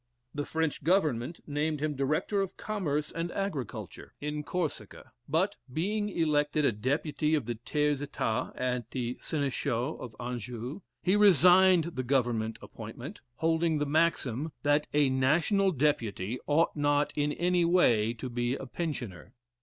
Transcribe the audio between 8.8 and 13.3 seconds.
the Senechausse of Anjou, he resigned the government appointment,